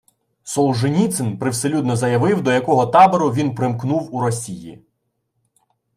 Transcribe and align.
Солженіцин 0.43 1.37
привселюдно 1.37 1.95
заявив, 1.95 2.41
до 2.43 2.51
якого 2.51 2.85
табору 2.87 3.29
він 3.31 3.55
примкнув 3.55 4.15
у 4.15 4.21
Росії 4.21 4.83